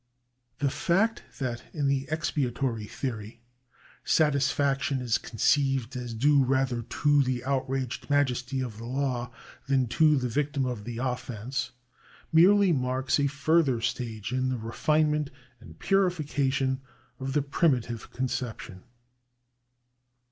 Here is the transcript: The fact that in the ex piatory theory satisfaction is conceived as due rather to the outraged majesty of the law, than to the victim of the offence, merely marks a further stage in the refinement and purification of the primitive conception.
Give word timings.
The 0.57 0.71
fact 0.71 1.21
that 1.37 1.61
in 1.75 1.85
the 1.87 2.07
ex 2.09 2.31
piatory 2.31 2.89
theory 2.89 3.39
satisfaction 4.03 4.99
is 4.99 5.19
conceived 5.19 5.95
as 5.95 6.15
due 6.15 6.43
rather 6.43 6.81
to 6.81 7.21
the 7.21 7.45
outraged 7.45 8.09
majesty 8.09 8.61
of 8.61 8.77
the 8.79 8.85
law, 8.85 9.29
than 9.67 9.85
to 9.89 10.17
the 10.17 10.27
victim 10.27 10.65
of 10.65 10.85
the 10.85 10.97
offence, 10.97 11.73
merely 12.33 12.71
marks 12.71 13.19
a 13.19 13.27
further 13.27 13.79
stage 13.79 14.31
in 14.33 14.49
the 14.49 14.57
refinement 14.57 15.29
and 15.59 15.77
purification 15.77 16.81
of 17.19 17.33
the 17.33 17.43
primitive 17.43 18.09
conception. 18.11 18.81